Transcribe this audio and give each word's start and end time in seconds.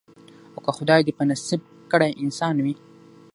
او 0.55 0.59
که 0.65 0.71
خدای 0.77 1.01
دي 1.05 1.11
په 1.19 1.23
نصیب 1.29 1.61
کړی 1.91 2.11
انسان 2.23 2.55
وي 2.63 2.73